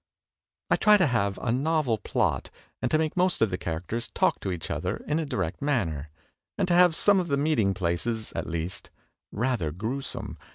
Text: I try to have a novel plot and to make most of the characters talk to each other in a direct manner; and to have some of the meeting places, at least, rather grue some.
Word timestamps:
I 0.71 0.77
try 0.77 0.97
to 0.97 1.05
have 1.05 1.37
a 1.37 1.51
novel 1.51 1.99
plot 1.99 2.49
and 2.81 2.89
to 2.89 2.97
make 2.97 3.15
most 3.15 3.39
of 3.39 3.51
the 3.51 3.57
characters 3.59 4.09
talk 4.15 4.39
to 4.39 4.51
each 4.51 4.71
other 4.71 5.03
in 5.07 5.19
a 5.19 5.27
direct 5.27 5.61
manner; 5.61 6.09
and 6.57 6.67
to 6.69 6.73
have 6.73 6.95
some 6.95 7.19
of 7.19 7.27
the 7.27 7.37
meeting 7.37 7.75
places, 7.75 8.33
at 8.35 8.47
least, 8.49 8.89
rather 9.31 9.71
grue 9.71 10.01
some. 10.01 10.39